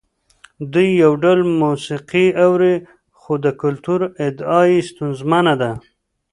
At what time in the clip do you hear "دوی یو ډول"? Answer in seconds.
0.73-1.39